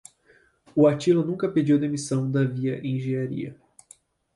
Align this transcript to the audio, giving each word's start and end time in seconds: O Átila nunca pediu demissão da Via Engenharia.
O 0.75 0.87
Átila 0.87 1.23
nunca 1.23 1.47
pediu 1.47 1.77
demissão 1.79 2.27
da 2.31 2.43
Via 2.43 2.79
Engenharia. 2.83 3.55